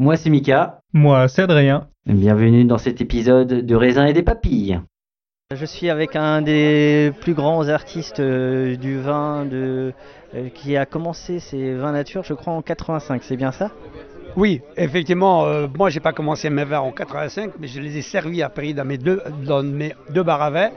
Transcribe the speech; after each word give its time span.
Moi 0.00 0.16
c'est 0.16 0.30
Mika, 0.30 0.80
Moi, 0.94 1.28
c'est 1.28 1.42
Adrien. 1.42 1.86
bienvenue 2.06 2.64
dans 2.64 2.78
cet 2.78 3.02
épisode 3.02 3.66
de 3.66 3.74
raisin 3.74 4.06
et 4.06 4.14
des 4.14 4.22
papilles. 4.22 4.80
Je 5.54 5.66
suis 5.66 5.90
avec 5.90 6.16
un 6.16 6.40
des 6.40 7.12
plus 7.20 7.34
grands 7.34 7.68
artistes 7.68 8.18
euh, 8.18 8.76
du 8.76 8.98
vin 8.98 9.44
de, 9.44 9.92
euh, 10.34 10.48
qui 10.54 10.74
a 10.78 10.86
commencé 10.86 11.38
ses 11.38 11.74
vins 11.74 11.92
nature, 11.92 12.22
je 12.24 12.32
crois 12.32 12.54
en 12.54 12.62
85, 12.62 13.22
c'est 13.22 13.36
bien 13.36 13.52
ça? 13.52 13.72
Oui, 14.36 14.62
effectivement, 14.78 15.44
euh, 15.44 15.66
moi 15.76 15.90
j'ai 15.90 16.00
pas 16.00 16.14
commencé 16.14 16.48
mes 16.48 16.64
vins 16.64 16.80
en 16.80 16.92
85, 16.92 17.50
mais 17.60 17.66
je 17.66 17.78
les 17.78 17.98
ai 17.98 18.02
servis 18.02 18.42
après 18.42 18.72
dans 18.72 18.86
mes 18.86 18.96
deux, 18.96 19.20
dans 19.44 19.62
mes 19.62 19.92
deux 20.08 20.22
bars 20.22 20.40
à 20.40 20.48
vin. 20.48 20.70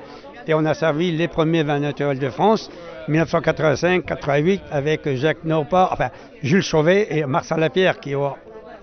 Et 0.47 0.53
on 0.53 0.65
a 0.65 0.73
servi 0.73 1.13
les 1.13 1.29
premiers 1.29 1.63
vins 1.63 1.79
naturels 1.79 2.19
de 2.19 2.29
France, 2.29 2.69
1985-88, 3.07 4.59
avec 4.69 5.07
Jacques 5.15 5.45
Naupart, 5.45 5.93
enfin 5.93 6.09
Jules 6.41 6.61
Chauvet 6.61 7.07
et 7.09 7.25
Marcel 7.25 7.61
Lapierre 7.61 8.01
qui 8.01 8.17
ont 8.17 8.33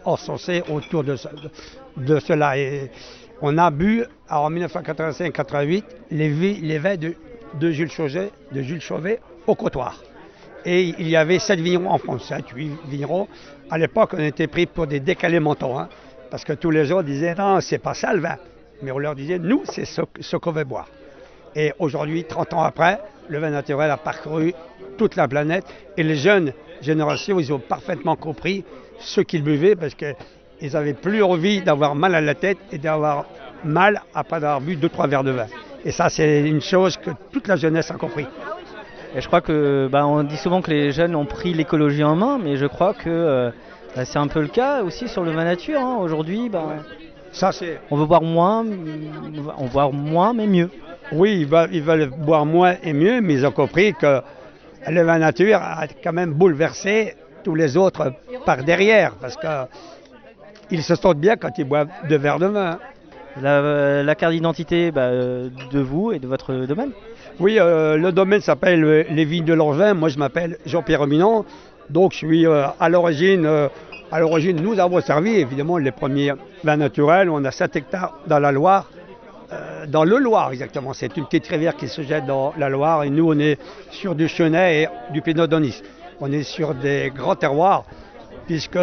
encensé 0.04 0.62
autour 0.70 1.04
de, 1.04 1.16
ce- 1.16 1.28
de 1.96 2.18
cela. 2.20 2.54
On 3.42 3.56
a 3.58 3.70
bu 3.70 4.04
en 4.28 4.50
1985-88 4.50 5.82
les, 6.10 6.28
vi- 6.28 6.60
les 6.60 6.78
vins 6.78 6.96
de, 6.96 7.70
Jules 7.70 7.90
Chauvet, 7.90 8.30
de 8.52 8.62
Chauvet 8.80 9.20
au 9.46 9.54
comptoir. 9.54 10.02
Et 10.64 10.94
il 10.98 11.08
y 11.08 11.16
avait 11.16 11.38
7 11.38 11.58
vignerons 11.60 11.90
en 11.90 11.98
France, 11.98 12.24
7, 12.28 12.50
8 12.54 12.70
vignerons. 12.88 13.28
À 13.70 13.78
l'époque, 13.78 14.10
on 14.16 14.20
était 14.22 14.46
pris 14.46 14.66
pour 14.66 14.86
des 14.86 15.00
décalés 15.00 15.40
mentaux, 15.40 15.72
hein, 15.74 15.88
parce 16.30 16.44
que 16.44 16.52
tous 16.52 16.70
les 16.70 16.84
gens 16.84 17.02
disaient 17.02 17.34
non, 17.34 17.60
c'est 17.60 17.78
pas 17.78 17.94
ça 17.94 18.12
le 18.12 18.20
vin. 18.20 18.36
Mais 18.82 18.90
on 18.90 18.98
leur 18.98 19.14
disait, 19.14 19.38
nous, 19.38 19.62
c'est 19.64 19.84
ce, 19.84 20.02
ce 20.20 20.36
qu'on 20.36 20.52
veut 20.52 20.64
boire. 20.64 20.88
Et 21.54 21.72
aujourd'hui, 21.78 22.24
30 22.24 22.52
ans 22.54 22.62
après, 22.62 22.98
le 23.28 23.38
vin 23.38 23.50
naturel 23.50 23.90
a 23.90 23.96
parcouru 23.96 24.52
toute 24.98 25.16
la 25.16 25.28
planète 25.28 25.64
et 25.96 26.02
les 26.02 26.16
jeunes 26.16 26.52
générations, 26.82 27.38
ils 27.40 27.52
ont 27.52 27.58
parfaitement 27.58 28.16
compris 28.16 28.64
ce 29.00 29.20
qu'ils 29.20 29.42
buvaient 29.42 29.76
parce 29.76 29.94
qu'ils 29.94 30.72
n'avaient 30.72 30.94
plus 30.94 31.22
envie 31.22 31.60
d'avoir 31.62 31.94
mal 31.94 32.14
à 32.14 32.20
la 32.20 32.34
tête 32.34 32.58
et 32.72 32.78
d'avoir 32.78 33.24
mal 33.64 34.02
après 34.14 34.36
avoir 34.36 34.60
bu 34.60 34.76
2-3 34.76 35.08
verres 35.08 35.24
de 35.24 35.32
vin. 35.32 35.46
Et 35.84 35.90
ça, 35.92 36.08
c'est 36.08 36.42
une 36.42 36.60
chose 36.60 36.96
que 36.96 37.10
toute 37.32 37.48
la 37.48 37.56
jeunesse 37.56 37.90
a 37.90 37.94
compris. 37.94 38.26
Et 39.16 39.20
je 39.20 39.26
crois 39.26 39.40
que 39.40 39.88
bah, 39.90 40.06
on 40.06 40.22
dit 40.22 40.36
souvent 40.36 40.60
que 40.62 40.70
les 40.70 40.92
jeunes 40.92 41.16
ont 41.16 41.24
pris 41.24 41.52
l'écologie 41.54 42.04
en 42.04 42.14
main, 42.16 42.38
mais 42.42 42.56
je 42.56 42.66
crois 42.66 42.94
que 42.94 43.08
euh, 43.08 43.50
bah, 43.96 44.04
c'est 44.04 44.18
un 44.18 44.28
peu 44.28 44.40
le 44.40 44.48
cas 44.48 44.82
aussi 44.82 45.08
sur 45.08 45.24
le 45.24 45.32
vin 45.32 45.44
nature. 45.44 45.80
hein. 45.80 45.96
Aujourd'hui, 46.00 46.48
bah, 46.48 46.76
Ça, 47.32 47.50
on 47.90 47.96
veut 47.96 48.06
boire 48.06 48.22
moins, 48.22 48.64
on 49.58 49.64
veut 49.64 49.70
boire 49.72 49.92
moins 49.92 50.32
mais 50.32 50.46
mieux. 50.46 50.70
Oui, 51.12 51.38
ils 51.40 51.46
veulent, 51.46 51.70
ils 51.72 51.82
veulent 51.82 52.10
boire 52.10 52.46
moins 52.46 52.74
et 52.84 52.92
mieux, 52.92 53.20
mais 53.20 53.34
ils 53.34 53.46
ont 53.46 53.50
compris 53.50 53.94
que 53.94 54.20
le 54.88 55.02
vin 55.02 55.18
nature 55.18 55.56
a 55.60 55.86
quand 56.04 56.12
même 56.12 56.32
bouleversé 56.32 57.14
tous 57.42 57.54
les 57.54 57.76
autres 57.76 58.12
par 58.46 58.64
derrière, 58.64 59.14
parce 59.20 59.36
que 59.36 59.46
ils 60.70 60.82
se 60.82 60.94
sentent 60.94 61.18
bien 61.18 61.36
quand 61.36 61.56
ils 61.58 61.64
boivent 61.64 61.88
deux 62.08 62.18
verres 62.18 62.38
de 62.38 62.46
vin. 62.46 62.78
La, 63.40 64.02
la 64.02 64.14
carte 64.16 64.32
d'identité 64.32 64.90
bah, 64.90 65.02
euh, 65.02 65.48
de 65.72 65.78
vous 65.80 66.10
et 66.12 66.18
de 66.18 66.26
votre 66.26 66.52
domaine. 66.66 66.90
Oui, 67.38 67.58
euh, 67.60 67.96
le 67.96 68.10
domaine 68.10 68.40
s'appelle 68.40 68.84
euh, 68.84 69.04
les 69.08 69.24
vignes 69.24 69.44
de 69.44 69.54
Langevin. 69.54 69.94
Moi, 69.94 70.08
je 70.08 70.18
m'appelle 70.18 70.58
Jean-Pierre 70.66 71.06
Minon. 71.06 71.44
Donc, 71.90 72.10
je 72.12 72.18
suis 72.18 72.46
euh, 72.46 72.64
à 72.78 72.88
l'origine. 72.88 73.46
euh, 73.46 73.68
à 74.12 74.18
l'origine, 74.18 74.60
nous 74.60 74.80
avons 74.80 75.00
servi 75.00 75.36
évidemment 75.36 75.78
les 75.78 75.92
premiers 75.92 76.32
vins 76.64 76.76
naturels. 76.76 77.30
On 77.30 77.44
a 77.44 77.52
7 77.52 77.76
hectares 77.76 78.14
dans 78.26 78.40
la 78.40 78.50
Loire, 78.50 78.90
euh, 79.52 79.86
dans 79.86 80.02
le 80.02 80.18
Loire 80.18 80.50
exactement. 80.52 80.92
C'est 80.92 81.16
une 81.16 81.24
petite 81.26 81.46
rivière 81.46 81.76
qui 81.76 81.86
se 81.86 82.02
jette 82.02 82.26
dans 82.26 82.52
la 82.58 82.68
Loire. 82.68 83.04
Et 83.04 83.10
nous, 83.10 83.32
on 83.32 83.38
est 83.38 83.58
sur 83.92 84.16
du 84.16 84.26
Chenet 84.26 84.82
et 84.82 84.88
du 85.12 85.22
Pinot 85.22 85.46
d'Onis. 85.46 85.80
On 86.20 86.30
est 86.30 86.42
sur 86.42 86.74
des 86.74 87.10
grands 87.14 87.36
terroirs 87.36 87.84
puisque 88.46 88.78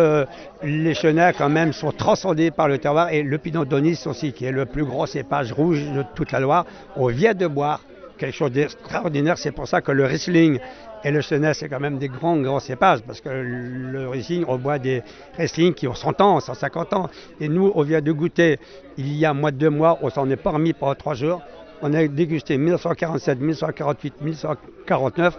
les 0.63 0.93
chenets 0.93 1.33
quand 1.37 1.49
même 1.49 1.73
sont 1.73 1.91
transcendés 1.91 2.51
par 2.51 2.67
le 2.67 2.77
terroir 2.77 3.11
et 3.11 3.21
le 3.21 3.37
Pinot 3.37 3.65
d'Onis 3.65 4.03
aussi, 4.05 4.31
qui 4.31 4.45
est 4.45 4.51
le 4.51 4.65
plus 4.65 4.85
gros 4.85 5.05
cépage 5.05 5.51
rouge 5.51 5.83
de 5.91 6.03
toute 6.15 6.31
la 6.31 6.39
Loire. 6.39 6.65
On 6.95 7.07
vient 7.07 7.33
de 7.33 7.47
boire 7.47 7.81
quelque 8.17 8.33
chose 8.33 8.51
d'extraordinaire, 8.51 9.37
c'est 9.37 9.51
pour 9.51 9.67
ça 9.67 9.81
que 9.81 9.91
le 9.91 10.05
Riesling 10.05 10.59
et 11.03 11.11
le 11.11 11.21
Chenet, 11.21 11.53
c'est 11.53 11.69
quand 11.69 11.79
même 11.79 11.97
des 11.99 12.07
grands, 12.07 12.37
grands 12.37 12.59
cépages, 12.59 13.01
parce 13.05 13.21
que 13.21 13.29
le 13.29 14.09
Riesling, 14.09 14.45
on 14.47 14.57
boit 14.57 14.79
des 14.79 15.03
Riesling 15.37 15.73
qui 15.73 15.87
ont 15.87 15.93
100 15.93 16.21
ans, 16.21 16.39
150 16.39 16.93
ans, 16.93 17.09
et 17.39 17.47
nous, 17.47 17.71
on 17.75 17.83
vient 17.83 18.01
de 18.01 18.11
goûter, 18.11 18.59
il 18.97 19.13
y 19.15 19.25
a 19.25 19.33
moins 19.33 19.51
de 19.51 19.57
deux 19.57 19.69
mois, 19.69 19.99
on 20.01 20.09
s'en 20.09 20.29
est 20.29 20.35
pas 20.35 20.51
remis 20.51 20.73
pendant 20.73 20.95
trois 20.95 21.13
jours, 21.13 21.41
on 21.81 21.93
a 21.93 22.07
dégusté 22.07 22.57
1947, 22.57 23.39
1948, 23.39 24.21
1949, 24.21 25.37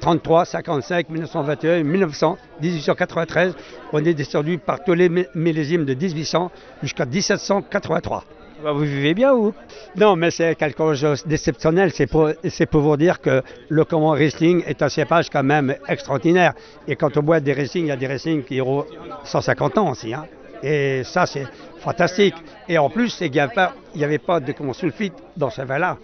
33, 0.00 0.44
55, 0.44 1.08
1921, 1.10 1.82
1900, 1.82 2.38
1893. 2.60 3.54
On 3.92 4.04
est 4.04 4.14
descendu 4.14 4.58
par 4.58 4.82
tous 4.84 4.94
les 4.94 5.08
millésimes 5.34 5.84
de 5.84 5.94
1800 5.94 6.50
jusqu'à 6.82 7.06
1783. 7.06 8.24
Bah, 8.62 8.72
vous 8.72 8.80
vivez 8.80 9.14
bien 9.14 9.34
ou 9.34 9.54
Non, 9.96 10.16
mais 10.16 10.32
c'est 10.32 10.56
quelque 10.56 10.94
chose 10.94 11.24
d'exceptionnel. 11.24 11.92
C'est 11.92 12.08
pour, 12.08 12.30
c'est 12.48 12.66
pour 12.66 12.80
vous 12.80 12.96
dire 12.96 13.20
que 13.20 13.42
le 13.68 13.84
Common 13.84 14.10
Riesling 14.10 14.64
est 14.66 14.82
un 14.82 14.88
cépage 14.88 15.30
quand 15.30 15.44
même 15.44 15.76
extraordinaire. 15.88 16.54
Et 16.88 16.96
quand 16.96 17.16
on 17.16 17.22
boit 17.22 17.38
des 17.38 17.52
Riesling, 17.52 17.84
il 17.84 17.88
y 17.88 17.92
a 17.92 17.96
des 17.96 18.08
Riesling 18.08 18.42
qui 18.42 18.60
ont 18.60 18.84
150 19.24 19.78
ans 19.78 19.90
aussi. 19.90 20.12
hein. 20.12 20.26
Et 20.60 21.02
ça, 21.04 21.24
c'est 21.26 21.46
fantastique. 21.78 22.34
Et 22.68 22.78
en 22.78 22.90
plus, 22.90 23.20
n'y 23.20 23.38
avait 23.38 23.68
il 23.94 23.98
n'y 23.98 24.04
avait 24.04 24.18
pas 24.18 24.40
de 24.40 24.50
comment, 24.50 24.72
sulfite 24.72 25.14
dans 25.36 25.50
ce 25.50 25.62
vin-là. 25.62 25.96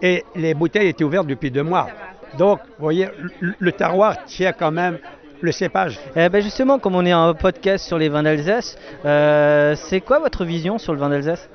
Et 0.00 0.24
les 0.36 0.54
bouteilles 0.54 0.88
étaient 0.88 1.04
ouvertes 1.04 1.26
depuis 1.26 1.50
deux 1.50 1.62
mois. 1.64 1.88
Donc, 2.38 2.60
vous 2.78 2.84
voyez, 2.84 3.08
le, 3.40 3.72
terroir 3.72 4.24
tient 4.24 4.52
quand 4.52 4.70
même 4.70 4.98
le 5.40 5.52
cépage. 5.52 5.98
Eh 6.16 6.28
ben 6.28 6.42
justement, 6.42 6.78
comme 6.78 6.94
on 6.94 7.04
est 7.04 7.12
un 7.12 7.34
podcast 7.34 7.86
sur 7.86 7.98
les 7.98 8.08
vins 8.08 8.22
d'Alsace, 8.22 8.76
euh, 9.04 9.74
c'est 9.76 10.00
quoi 10.00 10.18
votre 10.18 10.44
vision 10.44 10.78
sur 10.78 10.92
le 10.92 10.98
vin 10.98 11.08
d'Alsace? 11.08 11.48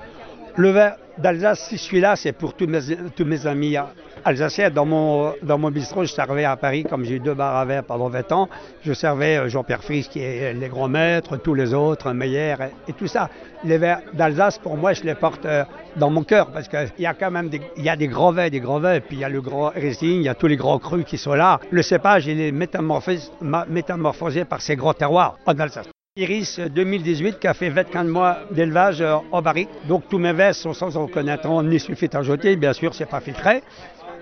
Le 0.55 0.69
vin 0.69 0.93
d'Alsace, 1.21 1.67
si 1.69 1.77
je 1.77 1.81
suis 1.81 1.99
là, 1.99 2.15
c'est 2.15 2.31
pour 2.31 2.55
tous 2.55 2.67
mes, 2.67 3.47
amis 3.47 3.77
alsaciens. 4.25 4.69
Dans 4.69 4.85
mon, 4.85 5.71
bistrot, 5.71 6.03
je 6.03 6.11
servais 6.11 6.43
à 6.43 6.57
Paris, 6.57 6.83
comme 6.83 7.05
j'ai 7.05 7.15
eu 7.15 7.19
deux 7.19 7.33
bars 7.33 7.55
à 7.55 7.65
vin 7.65 7.83
pendant 7.83 8.09
20 8.09 8.31
ans, 8.31 8.49
je 8.83 8.91
servais 8.93 9.37
euh, 9.37 9.47
Jean-Pierre 9.47 9.83
Fries, 9.83 10.07
qui 10.09 10.19
est 10.19 10.53
les 10.53 10.67
grands 10.67 10.87
maîtres, 10.87 11.37
tous 11.37 11.53
les 11.53 11.73
autres, 11.73 12.11
Meyer 12.13 12.55
et, 12.87 12.93
tout 12.93 13.07
ça. 13.07 13.29
Les 13.63 13.77
vins 13.77 13.99
d'Alsace, 14.13 14.57
pour 14.57 14.77
moi, 14.77 14.93
je 14.93 15.03
les 15.03 15.15
porte 15.15 15.45
euh, 15.45 15.63
dans 15.95 16.09
mon 16.09 16.23
cœur, 16.23 16.51
parce 16.51 16.67
qu'il 16.67 16.89
y 16.99 17.05
a 17.05 17.13
quand 17.13 17.31
même 17.31 17.49
des, 17.49 17.61
il 17.77 17.83
y 17.83 17.89
a 17.89 17.95
des 17.95 18.07
grands 18.07 18.33
des 18.33 18.61
puis 19.01 19.17
il 19.17 19.19
y 19.19 19.23
a 19.23 19.29
le 19.29 19.41
grand 19.41 19.69
Riesling, 19.69 20.21
il 20.21 20.23
y 20.23 20.29
a 20.29 20.35
tous 20.35 20.47
les 20.47 20.57
grands 20.57 20.79
crus 20.79 21.05
qui 21.05 21.17
sont 21.17 21.33
là. 21.33 21.59
Le 21.69 21.83
cépage, 21.83 22.27
il 22.27 22.39
est 22.41 22.51
métamorphosé, 22.51 23.29
métamorphosé 23.69 24.45
par 24.45 24.61
ces 24.61 24.75
grands 24.75 24.93
terroirs 24.93 25.37
en 25.45 25.57
Alsace. 25.59 25.87
Iris 26.17 26.59
2018 26.59 27.39
qui 27.39 27.47
a 27.47 27.53
fait 27.53 27.69
24 27.69 28.05
mois 28.05 28.39
d'élevage 28.51 28.99
euh, 28.99 29.15
en 29.31 29.41
barrique. 29.41 29.69
Donc 29.87 30.09
tous 30.09 30.17
mes 30.17 30.33
vins 30.33 30.51
sont 30.51 30.73
sans 30.73 30.91
reconnaître 31.01 31.47
ni 31.63 31.79
sulfite 31.79 32.13
ajoté, 32.15 32.57
bien 32.57 32.73
sûr, 32.73 32.93
c'est 32.93 33.05
pas 33.05 33.21
filtré. 33.21 33.63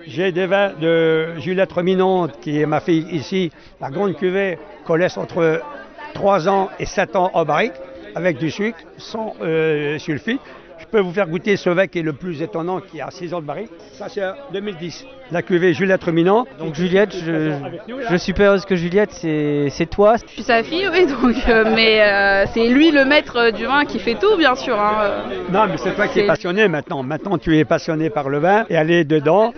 J'ai 0.05 0.31
des 0.31 0.45
vins 0.45 0.73
de 0.79 1.39
Juliette 1.39 1.71
Reminante, 1.71 2.39
qui 2.41 2.61
est 2.61 2.67
ma 2.67 2.79
fille 2.79 3.07
ici, 3.09 3.51
la 3.81 3.89
grande 3.89 4.15
cuvée 4.15 4.59
qu'on 4.85 4.93
laisse 4.97 5.17
entre 5.17 5.63
3 6.13 6.47
ans 6.47 6.69
et 6.77 6.85
7 6.85 7.15
ans 7.15 7.31
en 7.33 7.43
barrique, 7.43 7.73
avec 8.13 8.37
du 8.37 8.51
sucre, 8.51 8.77
sans 8.99 9.33
euh, 9.41 9.97
sulfite. 9.97 10.41
Je 10.91 10.97
peux 10.97 11.03
vous 11.03 11.13
faire 11.13 11.27
goûter 11.27 11.55
ce 11.55 11.69
vin 11.69 11.85
qui 11.85 11.99
est 11.99 12.01
le 12.01 12.13
plus 12.13 12.41
étonnant, 12.41 12.79
qui 12.79 12.99
a 12.99 13.11
6 13.11 13.35
ans 13.35 13.41
de 13.41 13.45
barrique. 13.45 13.69
Ça, 13.93 14.09
c'est 14.09 14.23
2010. 14.53 15.05
La 15.31 15.43
cuvée 15.43 15.71
Juliette 15.71 16.03
Reminant. 16.03 16.47
Donc 16.57 16.73
Juliette, 16.73 17.15
je, 17.15 17.51
je 18.09 18.17
suppose 18.17 18.65
que 18.65 18.75
Juliette, 18.75 19.11
c'est 19.11 19.89
toi 19.91 20.15
Je 20.25 20.31
suis 20.31 20.41
sa 20.41 20.63
fille, 20.63 20.89
oui, 20.91 21.05
donc, 21.05 21.35
euh, 21.47 21.71
mais 21.75 22.01
euh, 22.01 22.45
c'est 22.55 22.67
lui 22.69 22.89
le 22.89 23.05
maître 23.05 23.51
du 23.51 23.67
vin 23.67 23.85
qui 23.85 23.99
fait 23.99 24.15
tout, 24.15 24.35
bien 24.35 24.55
sûr. 24.55 24.79
Hein. 24.79 25.25
Non, 25.51 25.67
mais 25.67 25.77
c'est 25.77 25.93
toi 25.93 26.07
qui 26.07 26.21
es 26.21 26.25
passionné 26.25 26.67
maintenant. 26.67 27.03
Maintenant, 27.03 27.37
tu 27.37 27.55
es 27.55 27.65
passionné 27.65 28.09
par 28.09 28.27
le 28.27 28.39
vin 28.39 28.65
et 28.67 28.75
aller 28.75 29.03
dedans. 29.03 29.53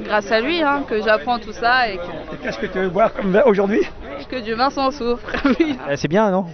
Grâce 0.00 0.32
à 0.32 0.40
lui 0.40 0.62
hein, 0.62 0.84
que 0.88 1.02
j'apprends 1.02 1.38
tout 1.38 1.52
ça. 1.52 1.90
Et 1.90 1.98
qu'est-ce 2.42 2.58
que 2.58 2.64
tu 2.64 2.78
veux 2.78 2.88
boire 2.88 3.12
comme 3.12 3.30
vin 3.30 3.42
aujourd'hui? 3.44 3.82
Que 4.30 4.40
du 4.40 4.54
vin 4.54 4.70
sans 4.70 4.90
soufre. 4.90 5.30
c'est 5.96 6.08
bien, 6.08 6.30
non? 6.30 6.46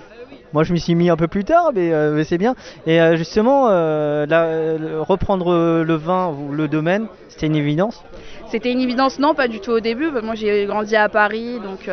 Moi, 0.52 0.64
je 0.64 0.72
m'y 0.72 0.80
suis 0.80 0.94
mis 0.94 1.10
un 1.10 1.16
peu 1.16 1.28
plus 1.28 1.44
tard, 1.44 1.70
mais, 1.74 1.92
euh, 1.92 2.22
c'est 2.24 2.38
bien. 2.38 2.54
Et 2.86 3.00
euh, 3.00 3.16
justement, 3.16 3.68
euh, 3.68 4.26
là, 4.26 5.02
reprendre 5.02 5.82
le 5.84 5.94
vin 5.94 6.28
ou 6.28 6.52
le 6.52 6.68
domaine, 6.68 7.06
c'était 7.28 7.46
une 7.46 7.56
évidence? 7.56 8.02
C'était 8.50 8.72
une 8.72 8.80
évidence, 8.80 9.18
non, 9.18 9.34
pas 9.34 9.48
du 9.48 9.60
tout 9.60 9.72
au 9.72 9.80
début. 9.80 10.10
Moi, 10.22 10.34
j'ai 10.34 10.66
grandi 10.66 10.96
à 10.96 11.08
Paris, 11.08 11.58
donc 11.62 11.90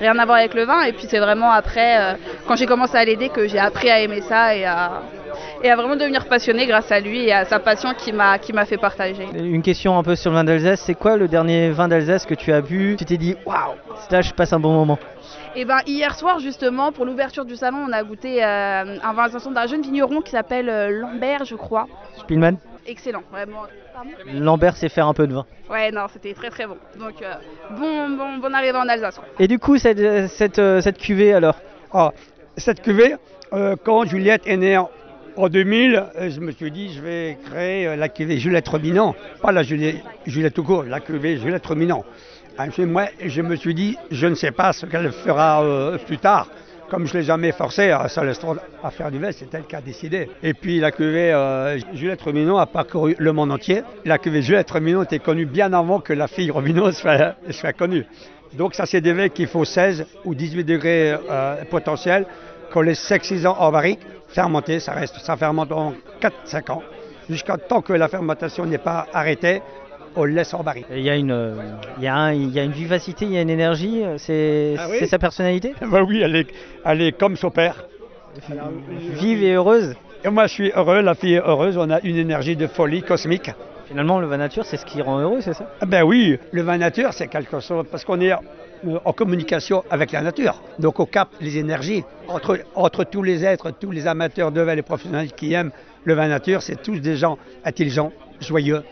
rien 0.00 0.18
à 0.18 0.24
voir 0.24 0.38
avec 0.38 0.54
le 0.54 0.64
vin. 0.64 0.82
Et 0.82 0.92
puis, 0.92 1.06
c'est 1.08 1.18
vraiment 1.18 1.50
après, 1.50 2.16
quand 2.46 2.54
j'ai 2.54 2.66
commencé 2.66 2.96
à 2.96 3.04
l'aider, 3.04 3.28
que 3.28 3.48
j'ai 3.48 3.58
appris 3.58 3.90
à 3.90 4.00
aimer 4.00 4.20
ça 4.20 4.54
et 4.54 4.64
à, 4.64 5.02
et 5.62 5.70
à 5.70 5.76
vraiment 5.76 5.96
devenir 5.96 6.26
passionné 6.26 6.66
grâce 6.66 6.90
à 6.90 7.00
lui 7.00 7.28
et 7.28 7.32
à 7.32 7.44
sa 7.44 7.58
passion 7.58 7.94
qui 7.94 8.12
m'a 8.12 8.38
qui 8.38 8.52
m'a 8.52 8.64
fait 8.64 8.76
partager. 8.76 9.26
Une 9.34 9.62
question 9.62 9.96
un 9.96 10.02
peu 10.02 10.16
sur 10.16 10.30
le 10.30 10.36
vin 10.36 10.44
d'Alsace, 10.44 10.80
c'est 10.80 10.94
quoi 10.94 11.16
le 11.16 11.28
dernier 11.28 11.70
vin 11.70 11.88
d'Alsace 11.88 12.26
que 12.26 12.34
tu 12.34 12.52
as 12.52 12.60
bu? 12.60 12.96
Tu 12.98 13.04
t'es 13.04 13.16
dit 13.16 13.36
waouh, 13.46 13.74
là 14.10 14.20
je 14.22 14.32
passe 14.32 14.52
un 14.52 14.60
bon 14.60 14.72
moment. 14.72 14.98
Et 15.54 15.60
eh 15.60 15.64
ben 15.64 15.78
hier 15.86 16.14
soir 16.14 16.38
justement 16.38 16.92
pour 16.92 17.04
l'ouverture 17.04 17.44
du 17.44 17.56
salon, 17.56 17.84
on 17.88 17.92
a 17.92 18.02
goûté 18.02 18.42
euh, 18.42 18.98
un 19.02 19.12
vin 19.12 19.28
d'un 19.28 19.66
jeune 19.66 19.82
vigneron 19.82 20.20
qui 20.22 20.30
s'appelle 20.30 20.68
euh, 20.68 20.88
Lambert, 20.90 21.44
je 21.44 21.54
crois. 21.56 21.86
Spielmann? 22.18 22.56
Excellent. 22.86 23.22
vraiment. 23.30 23.62
Lambert 24.32 24.76
sait 24.76 24.88
faire 24.88 25.06
un 25.06 25.14
peu 25.14 25.26
de 25.26 25.34
vin. 25.34 25.46
Ouais, 25.70 25.92
non, 25.92 26.06
c'était 26.12 26.32
très 26.32 26.50
très 26.50 26.66
bon. 26.66 26.76
Donc 26.98 27.22
euh, 27.22 27.34
bon, 27.78 28.08
bon, 28.16 28.38
bon 28.38 28.54
arrivée 28.54 28.76
en 28.76 28.88
Alsace. 28.88 29.20
Et 29.38 29.46
du 29.46 29.58
coup 29.58 29.78
cette 29.78 30.28
cette, 30.28 30.60
cette 30.80 30.98
cuvée 30.98 31.34
alors? 31.34 31.56
Oh, 31.92 32.10
cette 32.56 32.80
cuvée, 32.80 33.16
quand 33.84 34.04
Juliette 34.06 34.46
est 34.46 34.56
née 34.56 34.78
en 34.78 34.88
2000, 35.36 36.04
je 36.28 36.40
me 36.40 36.52
suis 36.52 36.70
dit, 36.70 36.92
je 36.92 37.00
vais 37.00 37.38
créer 37.46 37.96
la 37.96 38.08
cuvée 38.08 38.38
Juliette 38.38 38.68
Rominant. 38.68 39.14
Pas 39.40 39.52
la 39.52 39.62
Juliette, 39.62 40.02
Juliette 40.26 40.58
la 40.88 41.00
cuvée 41.00 41.38
Juliette 41.38 41.66
Rominant. 41.66 42.04
Ah, 42.58 42.66
moi, 42.80 43.06
je 43.24 43.40
me 43.40 43.56
suis 43.56 43.74
dit, 43.74 43.96
je 44.10 44.26
ne 44.26 44.34
sais 44.34 44.50
pas 44.50 44.72
ce 44.74 44.84
qu'elle 44.84 45.10
fera 45.10 45.62
euh, 45.64 45.96
plus 45.96 46.18
tard. 46.18 46.48
Comme 46.90 47.06
je 47.06 47.14
ne 47.14 47.20
l'ai 47.20 47.24
jamais 47.24 47.52
forcé 47.52 47.90
à 47.90 48.02
à 48.02 48.90
faire 48.90 49.10
du 49.10 49.18
vin, 49.18 49.32
c'est 49.32 49.52
elle 49.54 49.64
qui 49.64 49.74
a 49.74 49.80
décidé. 49.80 50.28
Et 50.42 50.52
puis 50.52 50.78
la 50.78 50.90
cuvée 50.90 51.32
euh, 51.32 51.78
Juliette 51.94 52.20
Romino 52.20 52.58
a 52.58 52.66
parcouru 52.66 53.16
le 53.18 53.32
monde 53.32 53.50
entier. 53.50 53.82
La 54.04 54.18
cuvée 54.18 54.42
Juliette 54.42 54.70
Romino 54.70 55.02
était 55.02 55.18
connue 55.18 55.46
bien 55.46 55.72
avant 55.72 56.00
que 56.00 56.12
la 56.12 56.28
fille 56.28 56.50
Romino 56.50 56.92
soit, 56.92 57.72
connue. 57.78 58.04
Donc 58.58 58.74
ça 58.74 58.84
c'est 58.84 59.00
des 59.00 59.30
qu'il 59.30 59.46
faut 59.46 59.64
16 59.64 60.04
ou 60.26 60.34
18 60.34 60.64
degrés 60.64 61.16
euh, 61.30 61.64
potentiels, 61.70 62.26
qu'on 62.70 62.82
les 62.82 62.92
5-6 62.92 63.46
ans 63.46 63.56
en 63.58 63.72
barrique, 63.72 64.00
fermenter, 64.32 64.80
ça 64.80 64.92
reste, 64.92 65.18
ça 65.18 65.36
fermente 65.36 65.72
en 65.72 65.94
4-5 66.20 66.72
ans, 66.72 66.82
jusqu'à 67.28 67.56
temps 67.56 67.82
que 67.82 67.92
la 67.92 68.08
fermentation 68.08 68.66
n'est 68.66 68.78
pas 68.78 69.06
arrêtée 69.12 69.62
on 70.14 70.24
le 70.24 70.32
laisse 70.32 70.52
en 70.52 70.62
baril. 70.62 70.84
Il 70.90 71.00
y, 71.00 71.08
a 71.08 71.16
une, 71.16 71.56
il, 71.96 72.04
y 72.04 72.08
a 72.08 72.34
il 72.34 72.50
y 72.50 72.60
a 72.60 72.64
une 72.64 72.72
vivacité, 72.72 73.24
il 73.24 73.32
y 73.32 73.38
a 73.38 73.40
une 73.40 73.48
énergie, 73.48 74.02
c'est 74.18 74.74
Ah 74.78 75.06
sa 75.06 75.18
personnalité 75.18 75.74
bah 75.90 76.02
Oui, 76.02 76.20
elle 76.22 76.36
est, 76.36 76.48
elle 76.84 77.00
est 77.00 77.12
comme 77.12 77.36
son 77.36 77.50
père. 77.50 77.86
Vive 79.14 79.42
et 79.42 79.52
heureuse 79.54 79.94
Et 80.24 80.28
moi 80.28 80.46
je 80.46 80.52
suis 80.52 80.70
heureux, 80.70 81.00
la 81.00 81.14
fille 81.14 81.34
est 81.34 81.42
heureuse, 81.42 81.76
on 81.76 81.90
a 81.90 82.00
une 82.00 82.16
énergie 82.16 82.56
de 82.56 82.66
folie 82.66 83.02
cosmique. 83.02 83.50
Finalement, 83.86 84.20
le 84.20 84.26
vin 84.26 84.38
nature, 84.38 84.64
c'est 84.64 84.78
ce 84.78 84.86
qui 84.86 85.02
rend 85.02 85.18
heureux, 85.18 85.40
c'est 85.42 85.52
ça? 85.52 85.70
Ah 85.80 85.86
Ben 85.86 86.02
oui, 86.02 86.38
le 86.50 86.62
vin 86.62 86.78
nature, 86.78 87.12
c'est 87.12 87.28
quelque 87.28 87.60
chose, 87.60 87.84
parce 87.90 88.04
qu'on 88.04 88.20
est 88.20 88.32
en 89.04 89.12
communication 89.12 89.84
avec 89.90 90.12
la 90.12 90.22
nature. 90.22 90.60
Donc 90.78 91.00
on 91.00 91.06
capte 91.06 91.34
les 91.40 91.58
énergies 91.58 92.04
entre, 92.28 92.58
entre 92.74 93.04
tous 93.04 93.22
les 93.22 93.44
êtres, 93.44 93.70
tous 93.70 93.90
les 93.90 94.06
amateurs 94.06 94.52
de 94.52 94.60
vin, 94.60 94.74
les 94.74 94.82
professionnels 94.82 95.32
qui 95.32 95.52
aiment 95.52 95.72
le 96.04 96.14
vin 96.14 96.28
nature, 96.28 96.62
c'est 96.62 96.82
tous 96.82 96.98
des 96.98 97.16
gens 97.16 97.38
intelligents, 97.64 98.12
joyeux, 98.40 98.82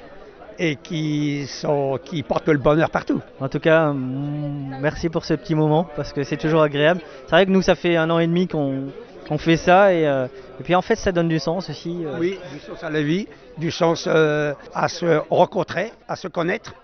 et 0.60 0.76
qui, 0.76 1.46
sont, 1.46 1.98
qui 2.04 2.22
portent 2.22 2.48
le 2.48 2.58
bonheur 2.58 2.90
partout. 2.90 3.20
En 3.40 3.48
tout 3.48 3.58
cas, 3.58 3.92
mm, 3.92 4.78
merci 4.80 5.08
pour 5.08 5.24
ce 5.24 5.34
petit 5.34 5.54
moment 5.54 5.88
parce 5.96 6.12
que 6.12 6.22
c'est 6.22 6.36
toujours 6.36 6.62
agréable. 6.62 7.00
C'est 7.24 7.30
vrai 7.30 7.46
que 7.46 7.50
nous, 7.50 7.62
ça 7.62 7.74
fait 7.74 7.96
un 7.96 8.10
an 8.10 8.18
et 8.18 8.26
demi 8.26 8.46
qu'on 8.46 8.90
fait 9.38 9.56
ça 9.56 9.92
et, 9.92 10.06
euh, 10.06 10.26
et, 10.60 10.62
puis 10.62 10.74
en 10.74 10.82
fait, 10.82 10.96
ça 10.96 11.12
donne 11.12 11.28
du 11.28 11.38
sens 11.38 11.70
aussi. 11.70 12.04
Euh. 12.04 12.18
Oui, 12.20 12.38
du 12.52 12.60
sens 12.60 12.84
à 12.84 12.90
la 12.90 13.02
vie, 13.02 13.26
du 13.56 13.70
sens 13.70 14.04
euh, 14.06 14.52
à 14.74 14.88
se 14.88 15.22
rencontrer, 15.30 15.92
à 16.06 16.14
se 16.14 16.28
connaître. 16.28 16.74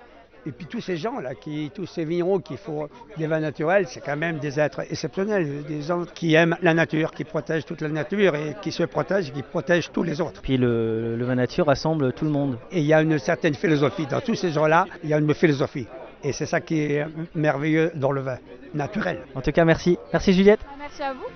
Et 0.46 0.52
puis 0.52 0.66
tous 0.66 0.80
ces 0.80 0.96
gens-là, 0.96 1.34
qui, 1.34 1.72
tous 1.74 1.86
ces 1.86 2.04
vignerons 2.04 2.38
qui 2.38 2.56
font 2.56 2.88
des 3.16 3.26
vins 3.26 3.40
naturels, 3.40 3.86
c'est 3.88 4.00
quand 4.00 4.16
même 4.16 4.38
des 4.38 4.60
êtres 4.60 4.80
exceptionnels, 4.88 5.64
des 5.64 5.82
gens 5.82 6.04
qui 6.14 6.34
aiment 6.34 6.56
la 6.62 6.72
nature, 6.72 7.10
qui 7.10 7.24
protègent 7.24 7.64
toute 7.64 7.80
la 7.80 7.88
nature 7.88 8.36
et 8.36 8.54
qui 8.62 8.70
se 8.70 8.84
protègent, 8.84 9.32
qui 9.32 9.42
protègent 9.42 9.90
tous 9.90 10.04
les 10.04 10.20
autres. 10.20 10.40
Puis 10.40 10.56
le, 10.56 11.16
le 11.16 11.24
vin 11.24 11.34
nature 11.34 11.66
rassemble 11.66 12.12
tout 12.12 12.24
le 12.24 12.30
monde. 12.30 12.58
Et 12.70 12.78
il 12.78 12.86
y 12.86 12.92
a 12.92 13.02
une 13.02 13.18
certaine 13.18 13.54
philosophie. 13.54 14.06
Dans 14.06 14.20
tous 14.20 14.36
ces 14.36 14.50
gens-là, 14.52 14.86
il 15.02 15.10
y 15.10 15.14
a 15.14 15.18
une 15.18 15.34
philosophie. 15.34 15.88
Et 16.22 16.32
c'est 16.32 16.46
ça 16.46 16.60
qui 16.60 16.80
est 16.80 17.06
merveilleux 17.34 17.90
dans 17.96 18.12
le 18.12 18.20
vin 18.20 18.38
naturel. 18.72 19.18
En 19.34 19.40
tout 19.40 19.50
cas, 19.50 19.64
merci. 19.64 19.98
Merci 20.12 20.32
Juliette. 20.32 20.60
Merci 20.78 21.02
à 21.02 21.12
vous. 21.12 21.26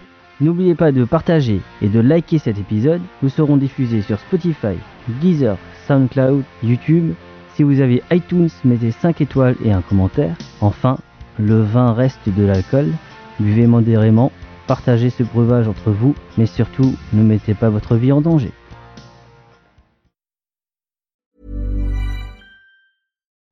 N'oubliez 0.40 0.74
pas 0.74 0.92
de 0.92 1.04
partager 1.04 1.60
et 1.82 1.88
de 1.88 2.00
liker 2.00 2.38
cet 2.38 2.58
épisode. 2.58 3.02
Nous 3.22 3.28
serons 3.28 3.56
diffusés 3.56 4.02
sur 4.02 4.18
Spotify, 4.20 4.78
Deezer, 5.20 5.58
SoundCloud, 5.86 6.44
YouTube 6.62 7.12
si 7.60 7.64
vous 7.64 7.82
avez 7.82 8.02
iTunes, 8.10 8.48
mettez 8.64 8.90
5 8.90 9.20
étoiles 9.20 9.54
et 9.62 9.70
un 9.70 9.82
commentaire. 9.82 10.34
Enfin, 10.62 10.96
le 11.38 11.60
vin 11.60 11.92
reste 11.92 12.26
de 12.26 12.42
l'alcool. 12.42 12.90
Buvez 13.38 13.66
modérément, 13.66 14.32
partagez 14.66 15.10
ce 15.10 15.22
breuvage 15.22 15.68
entre 15.68 15.90
vous, 15.90 16.14
mais 16.38 16.46
surtout, 16.46 16.94
ne 17.12 17.22
mettez 17.22 17.52
pas 17.52 17.68
votre 17.68 17.96
vie 17.96 18.12
en 18.12 18.22
danger. 18.22 18.50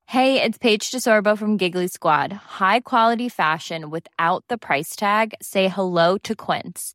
Hey, 0.06 0.42
it's 0.42 0.56
Paige 0.56 0.90
DeSorbo 0.90 1.36
from 1.36 1.58
Giggly 1.58 1.88
Squad. 1.88 2.32
High 2.58 2.80
quality 2.80 3.28
fashion 3.28 3.90
without 3.90 4.42
the 4.48 4.56
price 4.56 4.96
tag. 4.96 5.34
Say 5.42 5.68
hello 5.68 6.16
to 6.22 6.34
Quince. 6.34 6.94